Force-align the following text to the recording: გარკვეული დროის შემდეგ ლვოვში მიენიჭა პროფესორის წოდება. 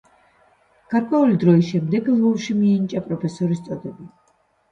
გარკვეული 0.93 1.35
დროის 1.43 1.67
შემდეგ 1.75 2.09
ლვოვში 2.15 2.57
მიენიჭა 2.61 3.05
პროფესორის 3.11 3.61
წოდება. 3.69 4.09